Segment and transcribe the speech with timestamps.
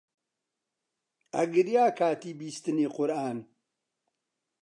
[1.33, 3.37] ئەگریا کاتی بیستنی قورئان